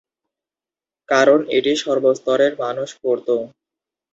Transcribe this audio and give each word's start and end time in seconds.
কারণ 1.09 1.39
এটি 1.57 1.73
সর্বস্তরের 1.83 2.53
মানুষ 2.63 2.89
পড়ত। 3.01 3.27